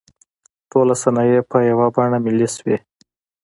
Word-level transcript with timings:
ټولې 0.69 0.95
صنایع 1.03 1.41
په 1.51 1.57
یوه 1.69 1.87
بڼه 1.95 2.17
ملي 2.25 2.47
شوې. 2.55 2.77